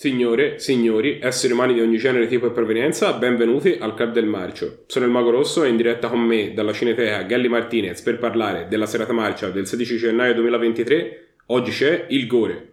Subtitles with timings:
[0.00, 4.84] Signore, signori, esseri umani di ogni genere, tipo e provenienza, benvenuti al Club del Marcio.
[4.86, 8.66] Sono il Mago Rosso e in diretta con me dalla Cineteca Gelli Martinez per parlare
[8.66, 11.34] della serata marcia del 16 gennaio 2023.
[11.48, 12.72] Oggi c'è il Gore.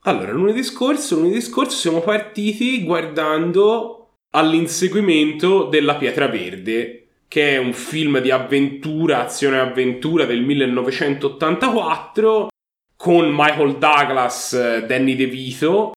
[0.00, 7.72] Allora, lunedì scorso, lunedì scorso siamo partiti guardando all'inseguimento della Pietra Verde, che è un
[7.72, 12.48] film di avventura, azione e avventura del 1984
[12.94, 15.92] con Michael Douglas, Danny DeVito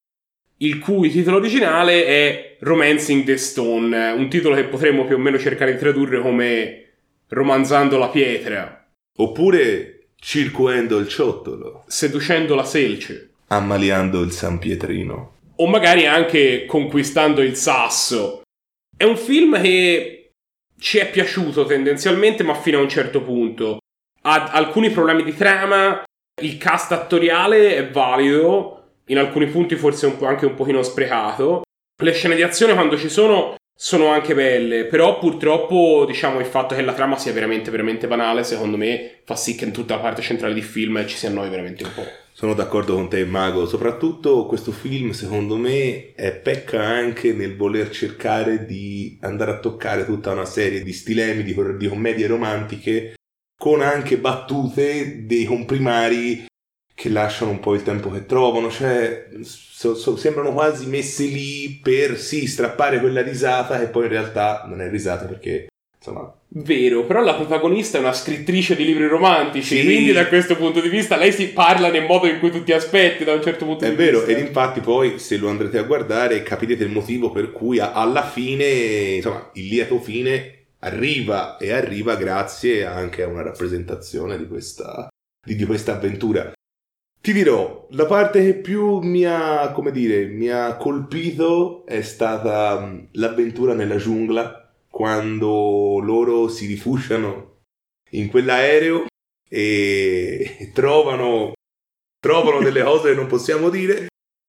[0.64, 5.38] il cui titolo originale è Romancing the Stone, un titolo che potremmo più o meno
[5.38, 6.80] cercare di tradurre come
[7.28, 8.88] Romanzando la pietra.
[9.18, 11.84] Oppure Circuendo il ciottolo.
[11.88, 13.32] Seducendo la selce.
[13.48, 15.36] Ammaliando il San Pietrino.
[15.58, 18.44] O magari anche Conquistando il sasso.
[18.96, 20.30] È un film che
[20.80, 23.80] ci è piaciuto tendenzialmente, ma fino a un certo punto.
[24.22, 26.04] Ha alcuni problemi di trama,
[26.42, 31.64] il cast attoriale è valido, in alcuni punti forse un anche un pochino sprecato.
[32.02, 36.76] Le scene di azione quando ci sono sono anche belle, però purtroppo diciamo il fatto
[36.76, 40.02] che la trama sia veramente veramente banale, secondo me fa sì che in tutta la
[40.02, 42.06] parte centrale del film ci si annoi veramente un po'.
[42.36, 43.68] Sono d'accordo con te, Mago.
[43.68, 50.32] Soprattutto questo film, secondo me, pecca anche nel voler cercare di andare a toccare tutta
[50.32, 53.14] una serie di stilemi, di, di commedie romantiche,
[53.56, 56.46] con anche battute dei comprimari
[56.94, 61.80] che lasciano un po' il tempo che trovano, cioè so, so, sembrano quasi messe lì
[61.82, 67.04] per sì strappare quella risata e poi in realtà non è risata perché insomma Vero,
[67.06, 69.84] però la protagonista è una scrittrice di libri romantici, sì.
[69.84, 72.72] quindi da questo punto di vista lei si parla nel modo in cui tu ti
[72.74, 74.26] aspetti da un certo punto è di vero, vista.
[74.26, 77.80] È vero, ed infatti poi se lo andrete a guardare capirete il motivo per cui
[77.80, 84.46] alla fine, insomma, il lieto fine arriva e arriva grazie anche a una rappresentazione di
[84.46, 85.08] questa,
[85.44, 86.52] di, di questa avventura.
[87.24, 92.78] Ti dirò, la parte che più mi ha, come dire, mi ha colpito è stata
[92.82, 97.62] mm, l'avventura nella giungla, quando loro si rifugiano
[98.10, 99.06] in quell'aereo
[99.50, 101.54] e trovano,
[102.20, 104.08] trovano delle cose che non possiamo dire,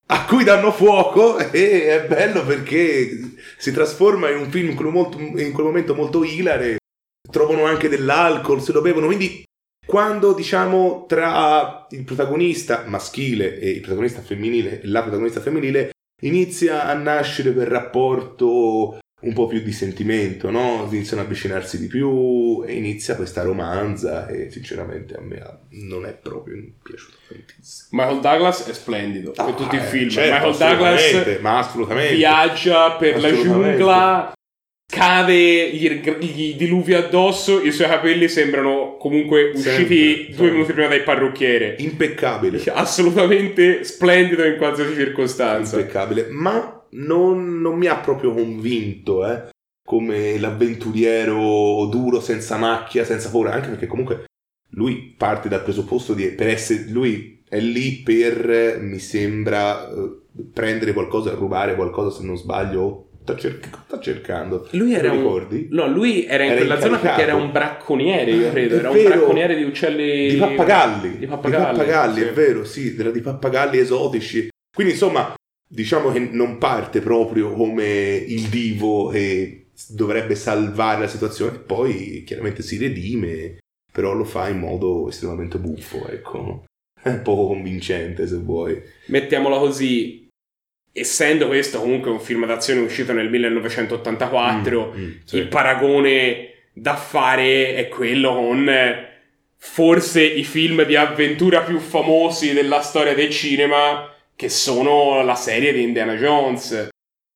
[0.08, 4.88] a cui danno fuoco e è bello perché si trasforma in un film in quel,
[4.88, 6.78] molto, in quel momento molto ilare,
[7.30, 9.44] trovano anche dell'alcol, se lo bevono, quindi
[9.86, 15.90] quando diciamo tra il protagonista maschile e il protagonista femminile e la protagonista femminile
[16.22, 20.86] inizia a nascere quel rapporto un po' più di sentimento, no?
[20.90, 26.12] Iniziano a avvicinarsi di più e inizia questa romanza e sinceramente a me non è
[26.12, 27.88] proprio piaciuto tantissimo.
[28.02, 30.10] Michael Douglas è splendido ah, per tutti i film.
[30.10, 32.14] Certo, Michael Douglas ma assolutamente.
[32.14, 34.32] viaggia per la giungla
[34.86, 40.50] cade, gli, gli diluvi addosso, i suoi capelli sembrano comunque usciti sempre, due sempre.
[40.52, 41.76] minuti prima dal parrucchiere.
[41.78, 42.62] Impeccabile.
[42.72, 45.78] Assolutamente splendido in qualsiasi circostanza.
[45.78, 49.48] Impeccabile, ma non, non mi ha proprio convinto, eh,
[49.86, 54.24] come l'avventuriero duro, senza macchia, senza paura, anche perché comunque
[54.70, 60.94] lui parte dal presupposto di per essere lui è lì per mi sembra eh, prendere
[60.94, 63.36] qualcosa, rubare qualcosa se non sbaglio sta,
[63.86, 64.68] sta cercando.
[64.72, 65.18] Lui era un...
[65.18, 65.68] ricordi?
[65.70, 68.76] No, lui era in era quella zona perché era un bracconiere, io credo.
[68.76, 70.28] Era vero, un bracconiere di uccelli.
[70.28, 71.18] Di pappagalli.
[71.18, 72.26] Di pappagalli, di pappagalli sì.
[72.26, 74.48] è vero, sì, era di pappagalli esotici.
[74.74, 75.34] Quindi insomma,
[75.66, 82.62] diciamo che non parte proprio come il divo e dovrebbe salvare la situazione, poi chiaramente
[82.62, 83.58] si redime,
[83.90, 86.64] però lo fa in modo estremamente buffo, ecco.
[87.00, 88.80] È poco convincente se vuoi.
[89.06, 90.23] Mettiamola così,
[90.96, 95.36] essendo questo comunque un film d'azione uscito nel 1984, mm, mm, sì.
[95.36, 98.70] il paragone da fare è quello con
[99.56, 105.72] forse i film di avventura più famosi della storia del cinema, che sono la serie
[105.72, 106.88] di Indiana Jones.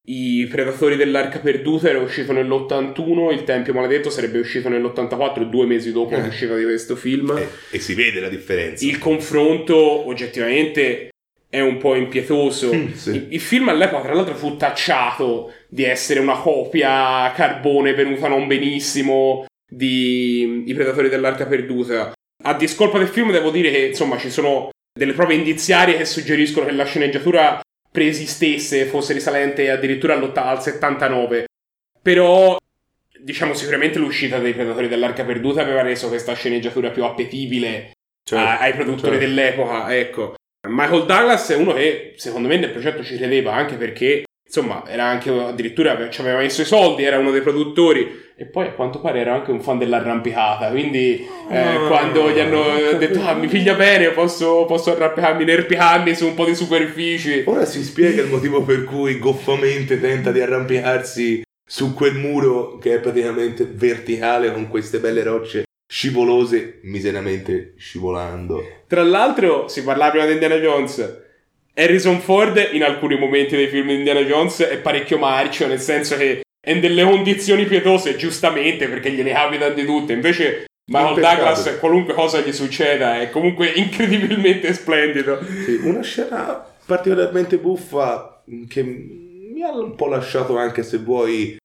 [0.04, 5.90] I Predatori dell'Arca Perduta era uscito nell'81, Il Tempio Maledetto sarebbe uscito nell'84, due mesi
[5.90, 6.22] dopo eh.
[6.22, 7.36] l'uscita di questo film.
[7.36, 8.84] Eh, e si vede la differenza.
[8.84, 11.07] Il confronto oggettivamente
[11.48, 12.72] è un po' impietoso.
[12.72, 13.10] Mm, sì.
[13.10, 18.46] il, il, film all'epoca, tra l'altro, fu tacciato di essere una copia carbone venuta non
[18.46, 22.12] benissimo di I Predatori dell'Arca Perduta.
[22.44, 26.67] A discolpa del film, devo dire che insomma ci sono delle prove indiziarie che suggeriscono
[26.67, 31.46] che la sceneggiatura preesistesse, fosse risalente addirittura al 79.
[32.00, 32.56] Però,
[33.19, 37.93] diciamo, sicuramente l'uscita dei Predatori dell'Arca Perduta aveva reso questa sceneggiatura più appetibile
[38.23, 39.26] certo, ai produttori certo.
[39.26, 40.34] dell'epoca, ecco.
[40.69, 45.05] Michael Douglas è uno che secondo me nel progetto ci credeva anche perché insomma, era
[45.05, 48.26] anche addirittura ci aveva messo i soldi, era uno dei produttori.
[48.41, 50.70] E poi a quanto pare era anche un fan dell'arrampicata.
[50.70, 56.15] Quindi eh, Oh, quando gli hanno detto: Ah, mi piglia bene, posso, posso arrampicarmi, inerpicarmi
[56.15, 57.43] su un po' di superfici.
[57.47, 62.94] Ora si spiega il motivo per cui goffamente tenta di arrampicarsi su quel muro che
[62.94, 68.82] è praticamente verticale con queste belle rocce scivolose, miseramente scivolando.
[68.87, 71.23] Tra l'altro, si parlava prima di Indiana Jones.
[71.75, 76.17] Harrison Ford in alcuni momenti dei film di Indiana Jones è parecchio marcio, nel senso
[76.17, 80.12] che è in delle condizioni pietose, giustamente, perché gliene capitano di tutte.
[80.12, 81.20] Invece Michael.
[81.20, 85.40] Douglas, qualunque cosa gli succeda, è comunque incredibilmente splendido.
[85.64, 91.56] Sì, una scena particolarmente buffa che mi ha un po' lasciato anche se vuoi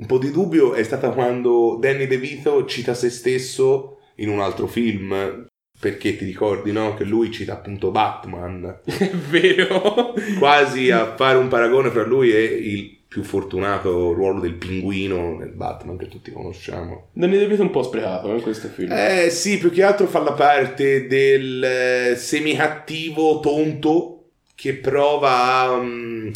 [0.00, 4.66] un po' di dubbio è stata quando Danny DeVito cita se stesso in un altro
[4.66, 5.46] film
[5.78, 6.94] perché ti ricordi no?
[6.94, 10.14] che lui cita appunto Batman È vero.
[10.38, 15.50] quasi a fare un paragone fra lui e il più fortunato ruolo del pinguino nel
[15.50, 18.92] Batman che tutti conosciamo Non ne dovete un po' sprecato in questo film.
[18.92, 25.76] eh sì, più che altro fa la parte del eh, semicattivo tonto che prova a
[25.82, 26.28] mm,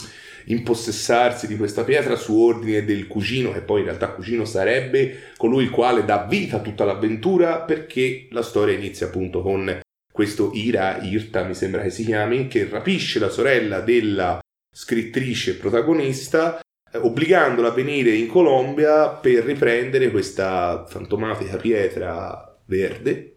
[0.47, 5.65] impossessarsi di questa pietra su ordine del cugino, che poi in realtà cugino sarebbe colui
[5.65, 9.81] il quale dà vita a tutta l'avventura perché la storia inizia appunto con
[10.13, 14.39] questo Ira, Irta mi sembra che si chiami, che rapisce la sorella della
[14.71, 23.34] scrittrice protagonista eh, obbligandola a venire in Colombia per riprendere questa fantomatica pietra verde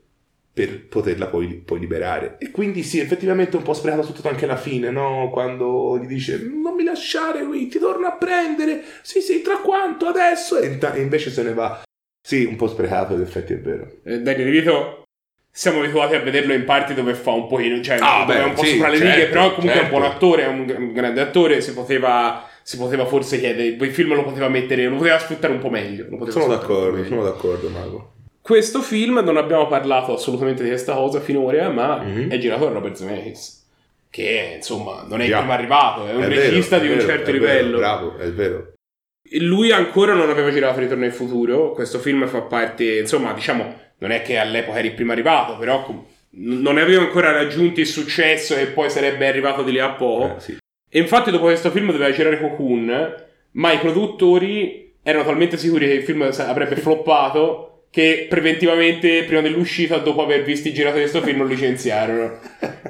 [0.57, 2.37] per poterla poi, poi liberare.
[2.39, 5.29] E quindi sì, effettivamente un po' sprecato tutto anche alla fine, no?
[5.31, 10.07] Quando gli dice non mi lasciare qui, ti torno a prendere, sì sì, tra quanto
[10.07, 10.57] adesso?
[10.57, 11.83] E, inta- e invece se ne va.
[12.27, 13.87] Sì, un po' sprecato, in effetti è vero.
[14.03, 15.03] Eh, Danny DeVito
[15.51, 18.45] siamo abituati a vederlo in parti dove fa un pochino, cioè Ah, dove beh, è
[18.45, 19.99] un po' sì, sopra le certo, righe, però comunque è un certo.
[19.99, 23.91] buon attore, è un, g- un grande attore, si poteva, si poteva forse chiedere, il
[23.91, 26.07] film lo poteva mettere, lo poteva sfruttare un po' meglio.
[26.31, 27.07] Sono d'accordo, meglio.
[27.09, 28.15] sono d'accordo, Mago.
[28.47, 32.29] Questo film non abbiamo parlato assolutamente di questa cosa finora, ma Mhm.
[32.29, 33.67] è girato da Robert Zemeckis,
[34.09, 35.39] che insomma non è il Yeah.
[35.39, 37.77] primo arrivato, è un È vero, regista è di un vero, certo è vero, livello.
[37.77, 38.71] bravo, è vero.
[39.39, 41.73] Lui ancora non aveva girato Ritorno in futuro.
[41.73, 45.85] Questo film fa parte, insomma, diciamo, non è che all'epoca era il primo arrivato, però
[46.29, 50.37] non aveva ancora raggiunto il successo e poi sarebbe arrivato di lì a poco.
[50.37, 50.57] Eh, sì.
[50.89, 53.15] E infatti, dopo questo film doveva girare Cocoon,
[53.51, 59.97] ma i produttori erano talmente sicuri che il film avrebbe floppato che preventivamente, prima dell'uscita,
[59.97, 62.39] dopo aver visto girato questo film, lo licenziarono.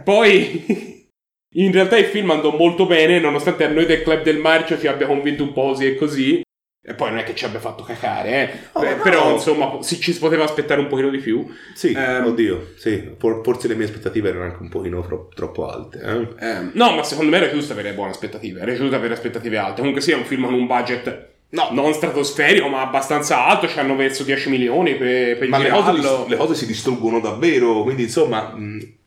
[0.04, 1.06] Poi.
[1.58, 4.86] In realtà il film andò molto bene, nonostante a noi del club del marcio ci
[4.86, 6.42] abbia convinto un po' così e così.
[6.84, 8.50] E poi non è che ci abbia fatto cacare, eh.
[8.74, 9.02] Oh, Beh, no.
[9.02, 11.48] Però, insomma, si- ci si poteva aspettare un pochino di più.
[11.74, 12.26] Sì, Ehm.
[12.26, 16.00] oddio, sì, for- forse le mie aspettative erano anche un pochino tro- troppo alte.
[16.02, 16.46] eh.
[16.46, 18.60] Ehm, no, ma secondo me era giusto avere buone aspettative.
[18.62, 19.78] Era giusto avere aspettative alte.
[19.80, 21.70] Comunque sia un film con un budget No.
[21.72, 23.68] non stratosferico, ma abbastanza alto.
[23.68, 27.20] Ci hanno messo 10 milioni per, per Ma le cose, dis- le cose si distruggono
[27.20, 28.54] davvero, quindi insomma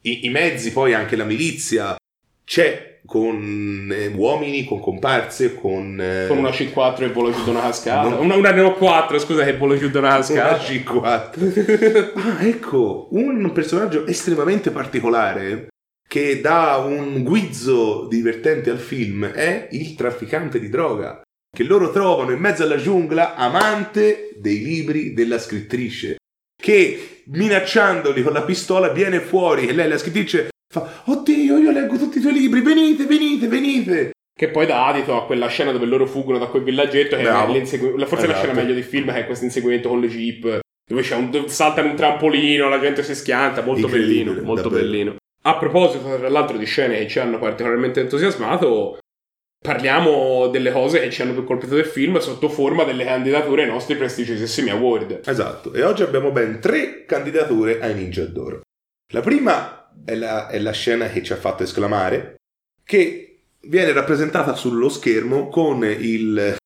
[0.02, 1.96] i, i mezzi, poi anche la milizia
[2.44, 6.00] c'è con eh, uomini, con comparse, con...
[6.00, 8.08] eh, Con una C4 e volo giù da una cascata.
[8.08, 8.20] No.
[8.20, 10.62] Una, una Neo 4, scusa, che volo giù da una una cascata.
[10.64, 12.12] G4.
[12.14, 15.68] ah, ecco, un personaggio estremamente particolare
[16.08, 21.20] che dà un guizzo divertente al film è il trafficante di droga,
[21.54, 26.16] che loro trovano in mezzo alla giungla amante dei libri della scrittrice,
[26.60, 31.96] che minacciandoli con la pistola viene fuori e lei la scrittrice fa oddio io leggo
[31.96, 34.10] tutti i tuoi libri venite venite venite
[34.40, 37.16] Che poi dà adito a quella scena dove loro fuggono da quel villaggetto.
[37.16, 37.52] Che Bravo.
[37.52, 38.46] è l'insegu- forse è la Esatto.
[38.46, 40.60] scena meglio del film, che è questo inseguimento con le jeep.
[40.88, 43.62] Dove c'è un, dove saltano un trampolino, la gente si schianta.
[43.62, 44.88] Molto bellino, molto davvero.
[44.90, 45.16] bellino.
[45.42, 48.98] A proposito, tra l'altro, di scene che ci hanno particolarmente entusiasmato,
[49.62, 53.68] parliamo delle cose che ci hanno più colpito del film sotto forma delle candidature ai
[53.68, 55.20] nostri prestigiosissimi award.
[55.24, 58.62] Esatto, e oggi abbiamo ben tre candidature ai Ninja d'Oro.
[59.12, 62.36] La prima è la, è la scena che ci ha fatto esclamare,
[62.84, 66.56] che viene rappresentata sullo schermo con il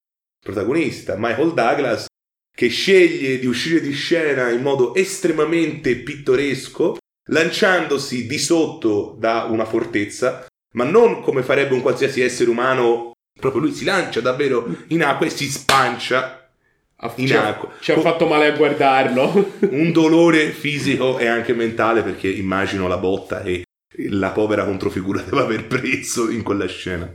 [0.41, 2.07] protagonista Michael Douglas
[2.55, 6.99] che sceglie di uscire di scena in modo estremamente pittoresco,
[7.31, 13.63] lanciandosi di sotto da una fortezza, ma non come farebbe un qualsiasi essere umano, proprio
[13.63, 16.49] lui si lancia davvero in acqua e si spancia
[17.17, 17.71] in ci ha, acqua.
[17.81, 19.53] ci ha fatto male a guardarlo.
[19.71, 23.65] un dolore fisico e anche mentale perché immagino la botta che
[24.09, 27.13] la povera controfigura deve aver preso in quella scena.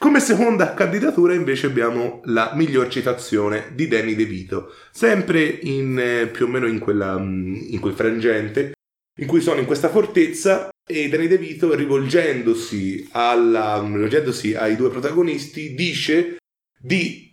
[0.00, 6.46] Come seconda candidatura invece abbiamo la miglior citazione di Danny DeVito, sempre in, eh, più
[6.46, 8.72] o meno in, quella, mm, in quel frangente
[9.20, 15.74] in cui sono in questa fortezza e Danny DeVito rivolgendosi, alla, rivolgendosi ai due protagonisti
[15.74, 16.36] dice
[16.78, 17.32] di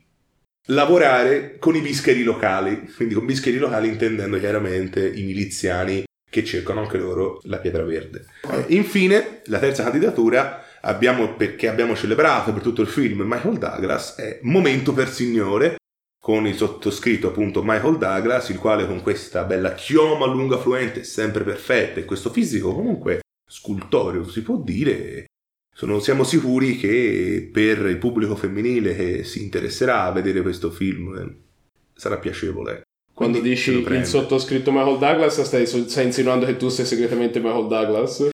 [0.68, 6.82] lavorare con i bischeri locali, quindi con bischeri locali intendendo chiaramente i miliziani che cercano
[6.82, 8.26] anche loro la pietra verde.
[8.68, 14.40] Infine, la terza candidatura abbiamo, perché abbiamo celebrato per tutto il film Michael Douglas è
[14.44, 15.78] Momento per Signore
[16.22, 21.44] con il sottoscritto appunto Michael Douglas il quale con questa bella chioma lunga fluente sempre
[21.44, 25.25] perfetta e questo fisico comunque scultoreo si può dire
[25.74, 31.16] sono, siamo sicuri che per il pubblico femminile che si interesserà a vedere questo film
[31.16, 31.36] eh,
[31.94, 32.88] sarà piacevole
[33.18, 37.66] quando Quindi dici il sottoscritto Michael Douglas, stai, stai, insinuando che tu sei segretamente Michael
[37.66, 38.30] Douglas?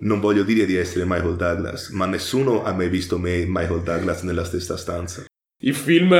[0.00, 3.84] Non voglio dire di essere Michael Douglas, ma nessuno ha mai visto me e Michael
[3.84, 5.24] Douglas nella stessa stanza.
[5.62, 6.16] Il film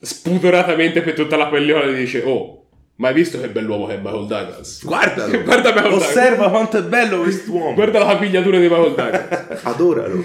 [0.00, 2.63] spudoratamente per tutta la pellicola dice Oh,
[2.96, 4.84] ma hai visto che bell'uomo che è Michael Douglas?
[4.84, 5.42] Guardalo!
[5.42, 6.50] Guarda Michael Osserva Douglas.
[6.50, 7.74] quanto è bello quest'uomo!
[7.74, 9.60] Guarda la capigliatura di Michael Douglas!
[9.64, 10.24] Adoralo!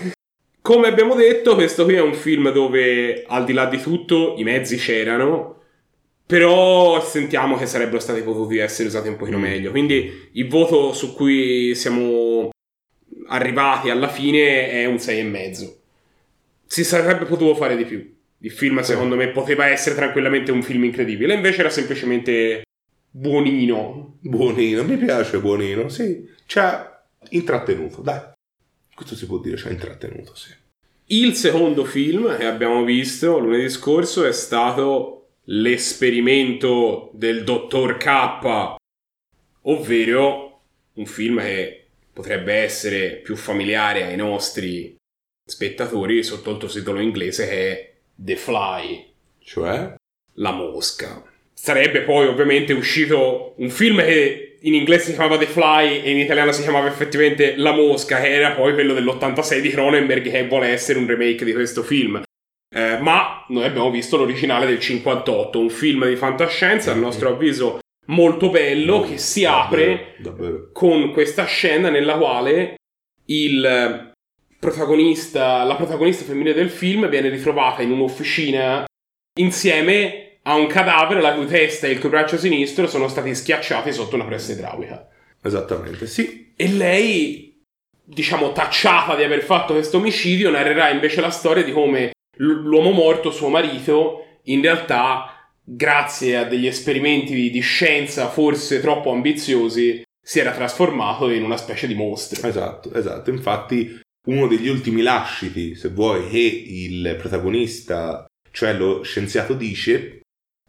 [0.61, 4.43] Come abbiamo detto, questo qui è un film dove, al di là di tutto, i
[4.43, 5.61] mezzi c'erano,
[6.27, 9.41] però sentiamo che sarebbero stati potuti essere usati un pochino mm.
[9.41, 9.71] meglio.
[9.71, 12.51] Quindi il voto su cui siamo
[13.29, 15.73] arrivati alla fine è un 6,5.
[16.67, 18.17] Si sarebbe potuto fare di più.
[18.41, 21.33] Il film, secondo me, poteva essere tranquillamente un film incredibile.
[21.33, 22.63] Invece era semplicemente
[23.09, 24.17] buonino.
[24.21, 26.27] Buonino, mi piace buonino, sì.
[26.45, 28.21] Ci ha intrattenuto, dai.
[28.93, 30.53] Questo si può dire, ci ha intrattenuto, sì.
[31.11, 38.75] Il secondo film che abbiamo visto lunedì scorso è stato l'esperimento del dottor K,
[39.63, 40.61] ovvero
[40.93, 44.95] un film che potrebbe essere più familiare ai nostri
[45.49, 47.88] spettatori sotto il titolo inglese che è
[48.21, 49.05] The Fly,
[49.43, 49.93] cioè
[50.35, 51.23] la mosca.
[51.53, 56.17] Sarebbe poi ovviamente uscito un film che in inglese si chiamava The Fly e in
[56.17, 60.67] italiano si chiamava effettivamente La Mosca, che era poi quello dell'86 di Cronenberg che vuole
[60.67, 62.21] essere un remake di questo film.
[62.73, 67.79] Eh, ma noi abbiamo visto l'originale del 58, un film di fantascienza, a nostro avviso
[68.07, 70.69] molto bello, che si apre davvero.
[70.73, 72.75] con questa scena nella quale
[73.25, 74.13] il
[74.59, 78.85] protagonista, la protagonista femminile del film viene ritrovata in un'officina
[79.39, 83.93] insieme a un cadavere la cui testa e il cui braccio sinistro sono stati schiacciati
[83.93, 85.07] sotto una pressa idraulica.
[85.41, 86.53] Esattamente, sì.
[86.55, 87.63] E lei,
[88.03, 93.31] diciamo, tacciata di aver fatto questo omicidio, narrerà invece la storia di come l'uomo morto,
[93.31, 100.51] suo marito, in realtà, grazie a degli esperimenti di scienza forse troppo ambiziosi, si era
[100.51, 102.47] trasformato in una specie di mostro.
[102.47, 103.29] Esatto, esatto.
[103.29, 110.21] Infatti, uno degli ultimi lasciti, se vuoi, che il protagonista, cioè lo scienziato, dice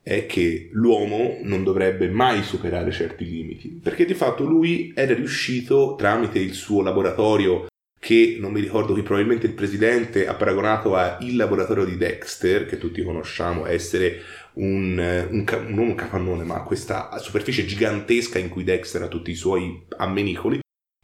[0.03, 5.95] è che l'uomo non dovrebbe mai superare certi limiti, perché di fatto lui era riuscito
[5.99, 7.67] tramite il suo laboratorio
[8.01, 12.65] che non mi ricordo chi probabilmente il presidente ha paragonato a il laboratorio di Dexter,
[12.65, 14.23] che tutti conosciamo essere
[14.55, 14.99] un,
[15.31, 19.85] un, non un capannone, ma questa superficie gigantesca in cui Dexter ha tutti i suoi
[19.99, 20.61] ammenicoli.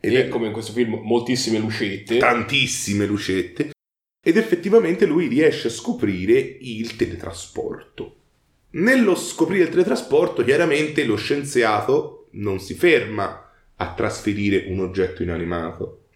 [0.06, 2.18] Ed e è, come in questo film, moltissime lucette.
[2.18, 3.70] Tantissime lucette.
[4.24, 8.14] Ed effettivamente lui riesce a scoprire il teletrasporto.
[8.70, 16.08] Nello scoprire il teletrasporto, chiaramente lo scienziato non si ferma a trasferire un oggetto inanimato,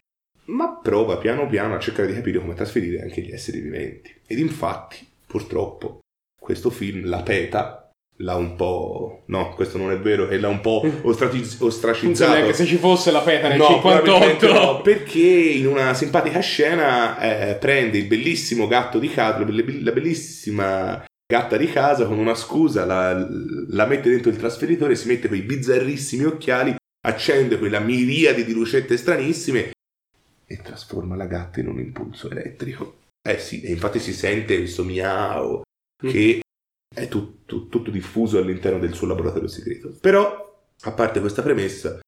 [0.46, 4.14] ma prova piano piano a cercare di capire come trasferire anche gli esseri viventi.
[4.26, 5.98] Ed infatti, purtroppo,
[6.38, 7.89] questo film la peta
[8.20, 9.22] l'ha un po'.
[9.26, 12.38] No, questo non è vero, e l'ha un po' ostraci- ostracizzato.
[12.38, 14.52] Non so se ci fosse la peta nel no, 58.
[14.52, 21.04] No, perché in una simpatica scena eh, prende il bellissimo gatto di casa, la bellissima
[21.26, 23.26] gatta di casa con una scusa, la,
[23.68, 26.74] la mette dentro il trasferitore, si mette quei bizzarrissimi occhiali,
[27.06, 29.70] accende quella miriade di lucette stranissime
[30.44, 32.96] e trasforma la gatta in un impulso elettrico.
[33.22, 35.62] Eh sì, e infatti si sente questo miau
[36.00, 36.40] che
[36.92, 39.96] è tutto, tutto diffuso all'interno del suo laboratorio segreto.
[40.00, 42.00] Però, a parte questa premessa,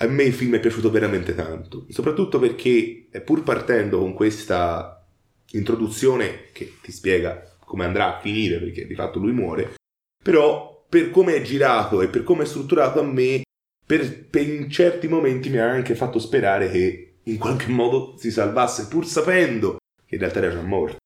[0.00, 5.04] a me il film è piaciuto veramente tanto, soprattutto perché pur partendo con questa
[5.52, 9.74] introduzione che ti spiega come andrà a finire, perché di fatto lui muore,
[10.22, 13.42] però per come è girato e per come è strutturato a me,
[13.84, 18.30] per, per in certi momenti mi ha anche fatto sperare che in qualche modo si
[18.30, 20.96] salvasse, pur sapendo che in realtà era già morto.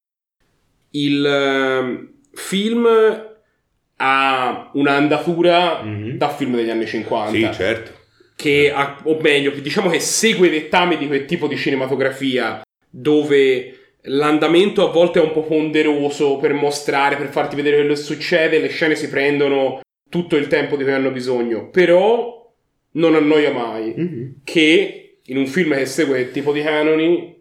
[0.91, 2.87] Il uh, film
[3.97, 6.17] ha un'andatura mm-hmm.
[6.17, 7.53] da film degli anni 50.
[7.53, 8.01] Sì, certo.
[8.35, 13.77] Che ha, o meglio, diciamo che segue i dettami di quel tipo di cinematografia dove
[14.03, 18.59] l'andamento a volte è un po' ponderoso per mostrare, per farti vedere quello che succede,
[18.59, 22.53] le scene si prendono tutto il tempo di cui hanno bisogno, però
[22.93, 23.95] non annoia mai.
[23.97, 24.31] Mm-hmm.
[24.43, 27.41] Che in un film che segue tipo di canoni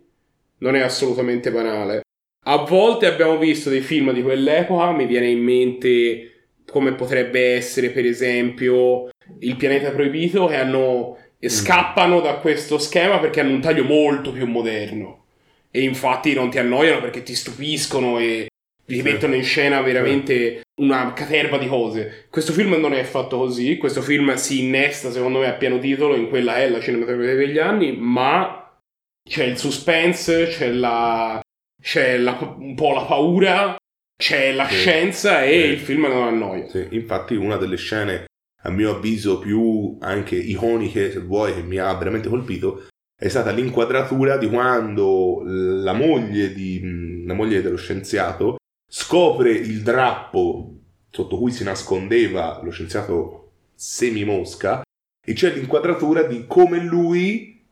[0.60, 2.02] non è assolutamente banale.
[2.46, 6.32] A volte abbiamo visto dei film di quell'epoca, mi viene in mente
[6.66, 11.48] come potrebbe essere per esempio Il pianeta proibito, che hanno, mm.
[11.48, 15.26] scappano da questo schema perché hanno un taglio molto più moderno.
[15.70, 18.48] E infatti non ti annoiano perché ti stupiscono e
[18.86, 19.02] ti sì.
[19.04, 22.26] mettono in scena veramente una caterva di cose.
[22.30, 26.16] Questo film non è fatto così, questo film si innesta secondo me a pieno titolo
[26.16, 28.78] in quella è la cinematografia degli anni, ma
[29.24, 31.41] c'è il suspense, c'è la
[31.82, 33.76] c'è la, un po' la paura,
[34.16, 34.76] c'è la sì.
[34.76, 35.68] scienza e sì.
[35.70, 36.70] il film non annoia.
[36.70, 36.88] Sì.
[36.92, 38.26] Infatti una delle scene
[38.64, 42.88] a mio avviso più anche iconiche, se vuoi, che mi ha veramente colpito,
[43.20, 48.58] è stata l'inquadratura di quando la moglie, di, la moglie dello scienziato
[48.88, 50.76] scopre il drappo
[51.10, 54.82] sotto cui si nascondeva lo scienziato semi-mosca
[55.24, 57.64] e c'è l'inquadratura di come lui,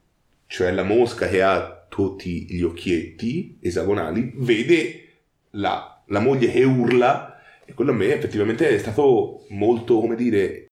[0.45, 7.41] cioè la mosca che ha tutti gli occhietti esagonali, vede la, la moglie che urla
[7.65, 10.67] e quello a me effettivamente è stato molto, come dire,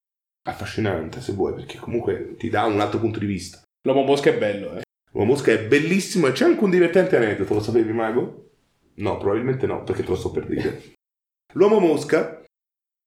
[0.47, 3.61] affascinante se vuoi, perché comunque ti dà un altro punto di vista.
[3.85, 4.81] L'uomo mosca è bello, eh.
[5.11, 8.51] L'uomo mosca è bellissimo e c'è anche un divertente aneddoto, lo sapevi Mago?
[8.95, 10.93] No, probabilmente no, perché te lo sto per dire.
[11.55, 12.41] L'uomo mosca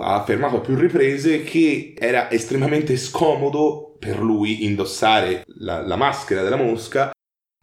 [0.02, 6.42] ha affermato a più riprese che era estremamente scomodo per lui indossare la, la maschera
[6.42, 7.10] della mosca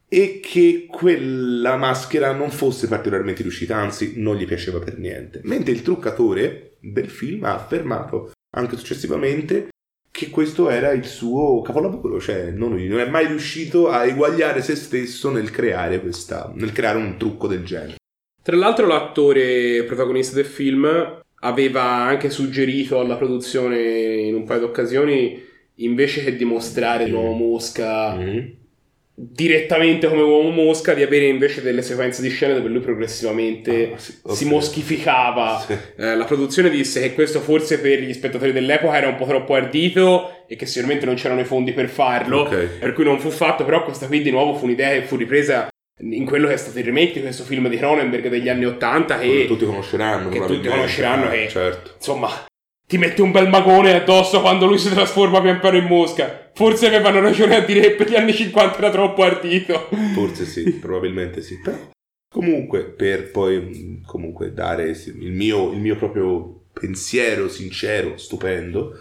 [0.10, 5.42] e che quella maschera non fosse particolarmente riuscita, anzi non gli piaceva per niente.
[5.44, 9.68] Mentre il truccatore del film ha affermato anche successivamente
[10.10, 14.76] che questo era il suo capolavoro, cioè non, non è mai riuscito a eguagliare se
[14.76, 17.96] stesso nel creare, questa, nel creare un trucco del genere.
[18.42, 24.66] Tra l'altro l'attore protagonista del film aveva anche suggerito alla produzione in un paio di
[24.66, 25.44] occasioni
[25.76, 27.12] invece che dimostrare mm.
[27.12, 28.66] l'uomo mosca mm
[29.20, 33.98] direttamente come uomo mosca di avere invece delle sequenze di scene dove lui progressivamente ah,
[33.98, 34.38] sì, okay.
[34.38, 35.76] si moschificava sì.
[35.98, 39.56] eh, la produzione disse che questo forse per gli spettatori dell'epoca era un po' troppo
[39.56, 42.68] ardito e che sicuramente non c'erano i fondi per farlo okay.
[42.78, 45.68] per cui non fu fatto però questa qui di nuovo fu un'idea che fu ripresa
[46.00, 49.18] in quello che è stato il remake di questo film di Cronenberg degli anni 80
[49.18, 51.94] che, che tutti conosceranno che tutti conosceranno che certo.
[51.96, 52.46] insomma
[52.88, 56.50] ti metti un bel magone addosso quando lui si trasforma pian piano in mosca.
[56.54, 59.90] Forse avevano ragione a dire che per gli anni 50 era troppo ardito.
[60.14, 61.60] Forse sì, probabilmente sì.
[61.60, 61.78] Però,
[62.34, 69.00] comunque, per poi comunque dare il mio, il mio proprio pensiero sincero, stupendo,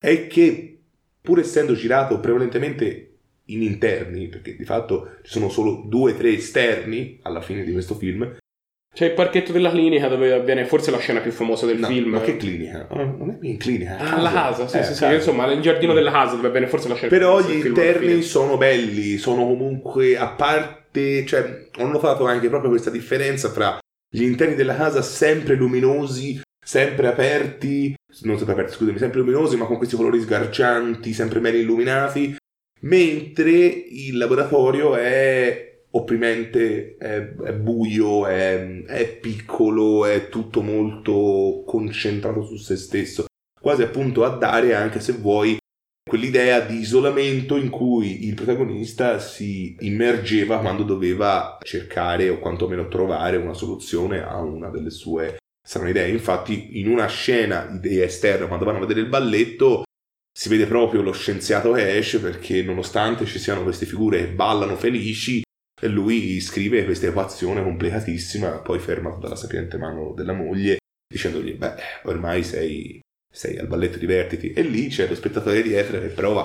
[0.00, 0.80] è che
[1.20, 3.04] pur essendo girato prevalentemente
[3.46, 7.72] in interni, perché di fatto ci sono solo due o tre esterni alla fine di
[7.72, 8.36] questo film,
[8.94, 12.10] c'è il parchetto della clinica dove avviene forse la scena più famosa del no, film.
[12.10, 12.86] Ma che clinica?
[12.90, 13.96] Oh, non è in clinica.
[13.98, 16.88] Ah, la casa, sì, eh, sì, sì, insomma, nel giardino della casa dove avviene forse
[16.88, 21.86] la scena Però più famosa gli interni sono belli, sono comunque a parte, cioè, ho
[21.86, 23.78] notato anche proprio questa differenza tra
[24.10, 29.66] gli interni della casa sempre luminosi, sempre aperti, non sempre aperti, scusami, sempre luminosi, ma
[29.66, 32.36] con questi colori sgargianti, sempre ben illuminati,
[32.80, 42.42] mentre il laboratorio è opprimente, è, è buio, è, è, piccolo, è tutto molto concentrato
[42.42, 43.26] su se stesso,
[43.60, 45.58] quasi appunto a dare anche se vuoi
[46.08, 53.36] quell'idea di isolamento in cui il protagonista si immergeva quando doveva cercare o quantomeno trovare
[53.36, 56.08] una soluzione a una delle sue strane idee.
[56.08, 59.82] Infatti in una scena idea esterna quando vanno a vedere il balletto
[60.32, 64.76] si vede proprio lo scienziato che esce perché nonostante ci siano queste figure che ballano
[64.76, 65.42] felici
[65.80, 71.74] e lui scrive questa equazione complicatissima, poi fermato dalla sapiente mano della moglie, dicendogli, beh,
[72.04, 73.00] ormai sei,
[73.32, 74.52] sei al balletto divertiti.
[74.52, 76.44] E lì c'è lo spettatore dietro che prova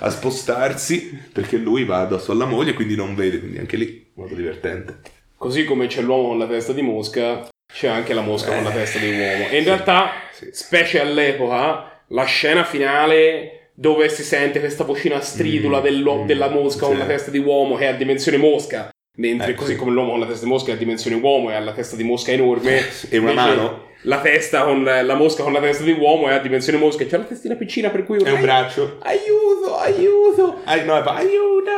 [0.00, 4.34] a spostarsi perché lui va addosso alla moglie quindi non vede, quindi anche lì molto
[4.34, 5.00] divertente.
[5.36, 8.64] Così come c'è l'uomo con la testa di mosca, c'è anche la mosca eh, con
[8.64, 9.48] la eh, testa di uomo.
[9.48, 10.48] E in sì, realtà, sì.
[10.52, 16.88] specie all'epoca, la scena finale dove si sente questa vocina stridula mm, della mosca sì.
[16.90, 18.88] con la testa di uomo che ha dimensione mosca.
[19.18, 19.78] Mentre ecco, così sì.
[19.78, 22.02] come l'uomo con la testa di mosca ha dimensione uomo e ha la testa di
[22.02, 22.82] mosca enorme.
[23.08, 23.86] e una mano.
[24.02, 27.04] La testa con la mosca con la testa di uomo e ha dimensione mosca.
[27.04, 28.18] C'è la testina piccina per cui...
[28.18, 28.98] È un braccio.
[29.02, 30.56] Aiuto, aiuto.
[30.64, 31.70] Ai, no, aiuto,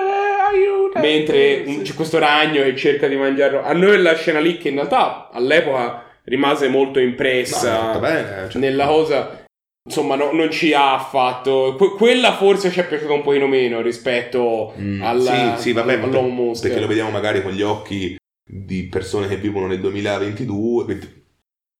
[0.48, 0.98] aiuto.
[1.00, 3.62] Mentre c'è questo ragno che cerca di mangiarlo.
[3.62, 8.60] A noi la scena lì che in realtà all'epoca rimase molto impressa no, bene, cioè...
[8.60, 9.39] nella cosa
[9.84, 11.74] insomma no, non ci ha affatto.
[11.76, 15.94] Que- quella forse ci è piaciuta un pochino meno rispetto mm, alla, sì, sì, vabbè,
[15.94, 20.84] all'uomo mosca perché lo vediamo magari con gli occhi di persone che vivono nel 2022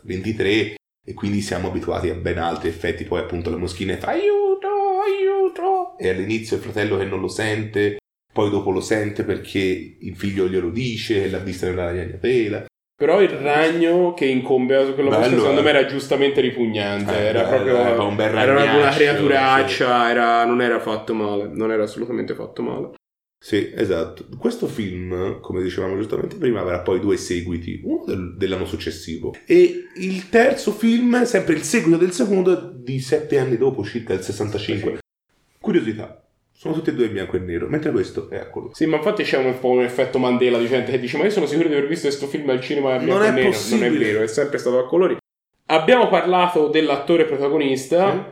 [0.03, 0.75] 2023
[1.07, 3.05] e quindi siamo abituati a ben altri effetti.
[3.05, 4.69] Poi appunto la moschina fa aiuto
[5.03, 5.99] aiuto!
[5.99, 7.99] E all'inizio il fratello che non lo sente
[8.33, 9.59] poi dopo lo sente perché
[10.01, 12.65] il figlio glielo dice, l'ha vista nella ragnatela.
[13.01, 15.65] Però il ragno che incombe su quello Bello, posto, secondo eh.
[15.65, 17.17] me era giustamente ripugnante.
[17.17, 21.49] Eh, era bello, proprio era un bel era una, creaturaccia, era- non era fatto male,
[21.51, 22.91] non era assolutamente fatto male.
[23.43, 24.27] Sì, esatto.
[24.39, 29.85] Questo film, come dicevamo giustamente prima, avrà poi due seguiti, uno del- dell'anno successivo e
[29.97, 34.99] il terzo film, sempre il seguito del secondo, di sette anni dopo, circa il 65.
[35.59, 36.23] Curiosità,
[36.61, 38.75] sono tutti e due in bianco e nero, mentre questo è a colore.
[38.75, 41.31] Sì, ma infatti c'è un po' un effetto Mandela di gente che dice: Ma io
[41.31, 43.47] sono sicuro di aver visto questo film al cinema a bianco Non è e nero.
[43.49, 43.89] possibile.
[43.89, 45.17] Non è vero, è sempre stato a colori.
[45.67, 48.31] Abbiamo parlato dell'attore protagonista.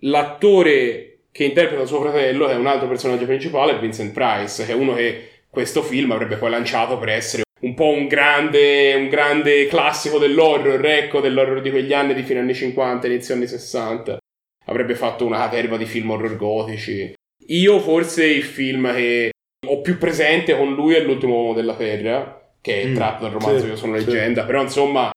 [0.00, 4.72] L'attore che interpreta suo fratello, che è un altro personaggio principale, è Vincent Price, che
[4.72, 9.08] è uno che questo film avrebbe poi lanciato per essere un po' un grande, un
[9.08, 14.18] grande classico dell'horror, ecco, dell'horror di quegli anni di fine anni 50, inizio anni 60.
[14.66, 17.14] Avrebbe fatto una caterva di film horror gotici.
[17.48, 19.30] Io forse il film che
[19.66, 23.32] ho più presente con lui è L'ultimo uomo della Terra, che è Mm, tratto dal
[23.32, 24.04] romanzo sì, Io sono sì.
[24.04, 25.10] leggenda, però insomma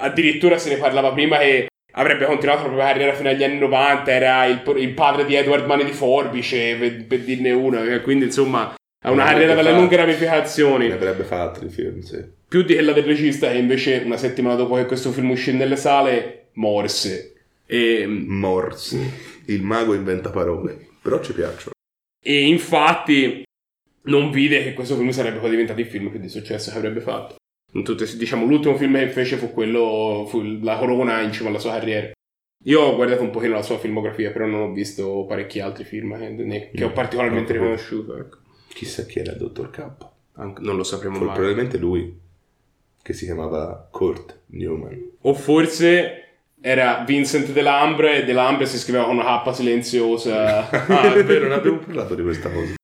[0.00, 4.10] addirittura se ne parlava prima che avrebbe continuato la propria carriera fino agli anni 90,
[4.10, 8.26] era il, il padre di Edward Mani di Forbice, per, per dirne uno, e quindi
[8.26, 10.08] insomma ha una carriera dalle lunghe fatti.
[10.08, 12.22] ramificazioni, Ne avrebbe fatto di film, sì.
[12.48, 15.76] più di quella del regista che invece una settimana dopo che questo film uscì nelle
[15.76, 17.34] sale morse.
[17.66, 18.98] E, Morse.
[19.46, 21.70] Il mago inventa parole, però ci piacciono.
[22.22, 23.42] e infatti
[24.02, 27.00] non vide che questo film sarebbe poi diventato il film più di successo che avrebbe
[27.00, 27.36] fatto.
[27.72, 31.58] In tutte- diciamo, l'ultimo film che fece fu quello, fu la corona in cima alla
[31.58, 32.10] sua carriera.
[32.64, 36.18] Io ho guardato un pochino la sua filmografia, però non ho visto parecchi altri film
[36.18, 38.16] che, che ho Mm, particolarmente riconosciuto.
[38.18, 38.38] Ecco.
[38.68, 39.86] Chissà chi era il dottor K.
[40.34, 41.34] Anche- non lo sapremo Fu mai.
[41.34, 42.18] probabilmente lui,
[43.02, 45.12] che si chiamava Kurt Newman.
[45.22, 46.29] O forse
[46.60, 50.68] era Vincent Delambre e Delambre si scriveva con una K silenziosa.
[50.68, 52.74] Ah, è vero, non abbiamo parlato di questa cosa.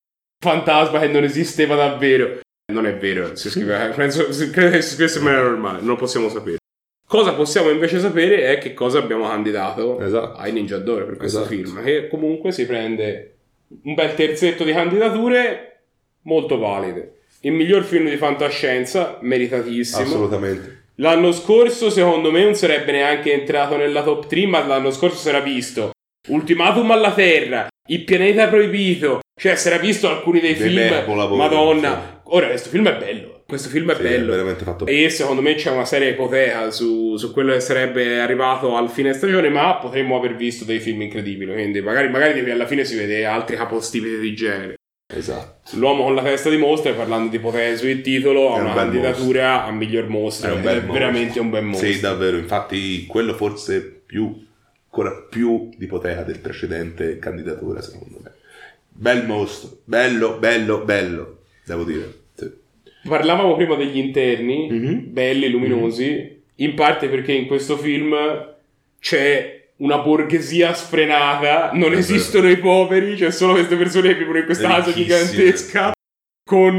[0.42, 2.40] fantasma che non esisteva davvero.
[2.72, 5.96] Non è vero, si scrive, penso, credo che si scrivesse in maniera normale, non lo
[5.96, 6.56] possiamo sapere.
[7.06, 10.36] Cosa possiamo invece sapere è che cosa abbiamo candidato Esatto.
[10.38, 11.54] ai Ninja d'Oro per questo Esatto.
[11.54, 13.36] film, che comunque si prende
[13.84, 15.82] un bel terzetto di candidature
[16.22, 17.18] molto valide.
[17.42, 20.02] Il miglior film di fantascienza, meritatissimo.
[20.02, 20.85] Assolutamente.
[20.98, 25.28] L'anno scorso, secondo me, non sarebbe neanche entrato nella top 3, ma l'anno scorso si
[25.28, 25.90] era visto
[26.28, 30.88] Ultimatum alla Terra, Il pianeta proibito, cioè si era visto alcuni dei Dei film.
[30.88, 33.42] capolavori, Madonna, ora questo film è bello.
[33.46, 34.32] Questo film è Sì, bello.
[34.32, 38.74] veramente fatto E secondo me c'è una seria ipoteca su, su quello che sarebbe arrivato
[38.74, 41.52] al fine stagione, ma potremmo aver visto dei film incredibili.
[41.52, 44.74] Quindi magari, magari alla fine si vede altri capostipiti di genere.
[45.08, 45.76] Esatto.
[45.76, 48.82] L'uomo con la testa di mostra, parlando di ipoteca sul titolo, ha un una bel
[48.82, 50.48] candidatura a miglior mostra.
[50.48, 50.92] È un è mostro.
[50.92, 51.88] veramente un bel mostro.
[51.88, 52.36] Sì, davvero.
[52.36, 54.44] Infatti, quello forse più,
[54.84, 58.32] ancora più di ipoteca del precedente candidatura, secondo me.
[58.88, 59.78] Bel mostro.
[59.84, 61.38] Bello, bello, bello.
[61.64, 62.12] Devo dire.
[62.34, 62.50] Sì.
[63.08, 65.12] Parlavamo prima degli interni, Mhm.
[65.12, 68.14] belli, luminosi, in parte perché in questo film
[68.98, 74.38] c'è una borghesia sfrenata, non È esistono i poveri, c'è solo queste persone che vivono
[74.38, 75.92] in questa casa gigantesca
[76.44, 76.78] con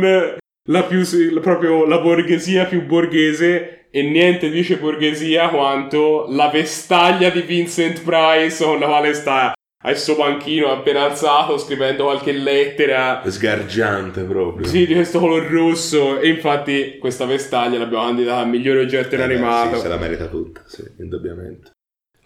[0.70, 7.30] la, più, la- proprio la borghesia più borghese e niente dice borghesia quanto la vestaglia
[7.30, 13.22] di Vincent Price con la quale sta al suo banchino appena alzato scrivendo qualche lettera
[13.26, 14.66] Sgargiante proprio.
[14.68, 16.20] sì, di questo color rosso.
[16.20, 19.76] E infatti questa vestaglia l'abbiamo candidata a migliore oggetto Eh inanimato.
[19.76, 21.72] sì, se la merita tutta, sì, indubbiamente.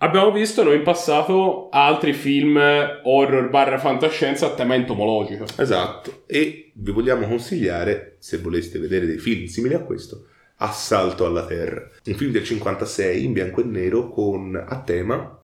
[0.04, 2.60] Abbiamo visto noi in passato altri film
[3.04, 5.46] horror barra fantascienza a tema entomologico.
[5.58, 6.24] Esatto.
[6.26, 11.88] E vi vogliamo consigliare, se voleste vedere dei film simili a questo, Assalto alla Terra.
[12.04, 15.40] Un film del 56 in bianco e nero con a tema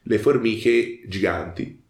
[0.00, 1.84] le formiche giganti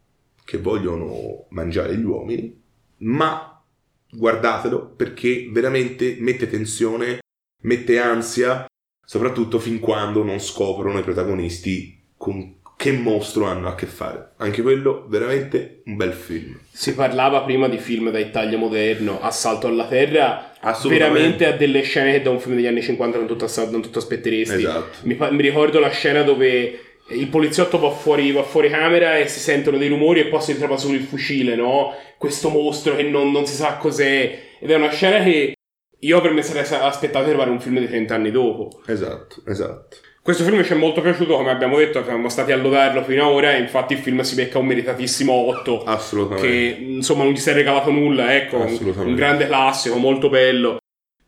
[0.45, 2.61] che vogliono mangiare gli uomini,
[2.99, 3.65] ma
[4.11, 7.21] guardatelo perché veramente mette tensione,
[7.63, 8.67] mette ansia,
[9.07, 14.35] soprattutto fin quando non scoprono i protagonisti con che mostro hanno a che fare.
[14.37, 16.57] Anche quello veramente un bel film.
[16.71, 20.53] Si parlava prima di film da Italia moderno, Assalto alla Terra,
[20.85, 23.99] veramente ha delle scene che da un film degli anni 50 non tutto, non tutto
[23.99, 24.55] aspetteresti.
[24.55, 24.99] Esatto.
[25.03, 26.79] Mi, mi ricordo la scena dove
[27.11, 30.53] il poliziotto va fuori, va fuori camera e si sentono dei rumori e poi si
[30.53, 31.95] ritrova solo il fucile, no?
[32.17, 34.39] Questo mostro che non, non si sa cos'è.
[34.61, 35.55] Ed è una scena che
[36.01, 38.81] io per me sarei aspettato di trovare un film di 30 anni dopo.
[38.87, 39.97] Esatto, esatto.
[40.23, 43.33] Questo film ci è molto piaciuto, come abbiamo detto, siamo stati a lodarlo fino ad
[43.33, 46.47] ora infatti il film si becca un meritatissimo 8 Assolutamente.
[46.47, 50.79] che insomma non gli si è regalato nulla, ecco, un, un grande classico, molto bello.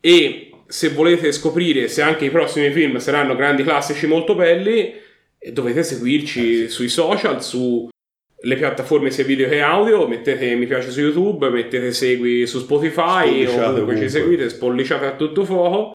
[0.00, 4.92] E se volete scoprire se anche i prossimi film saranno grandi classici molto belli,
[5.38, 7.88] eh, dovete seguirci Eh, sui social, su
[8.42, 13.44] le piattaforme sia video che audio, mettete mi piace su YouTube, mettete segui su Spotify
[13.44, 13.96] o comunque ovunque.
[13.98, 15.92] ci seguite, spolliciate a tutto fuoco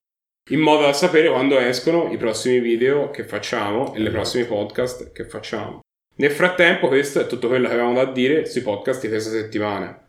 [0.50, 5.10] in modo da sapere quando escono i prossimi video che facciamo e le prossimi podcast
[5.10, 5.80] che facciamo.
[6.18, 10.00] Nel frattempo questo è tutto quello che avevamo da dire sui podcast di questa settimana.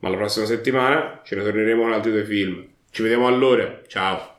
[0.00, 2.66] Ma la prossima settimana ci ritorneremo con altri due film.
[2.90, 4.33] Ci vediamo allora, ciao!